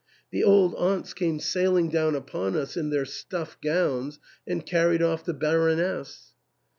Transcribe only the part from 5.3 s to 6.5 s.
Baroness.